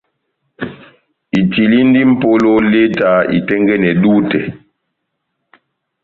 [1.39, 4.39] Itilindi mʼpolo leta itɛ́ngɛ́nɛ dutɛ.